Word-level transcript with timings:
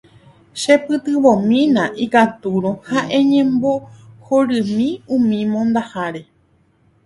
Chepytyvõmína 0.61 1.83
ikatúrõ 2.05 2.73
ha 2.89 3.05
eñembohorymi 3.19 4.91
umi 5.19 5.41
mondaháre. 5.55 6.27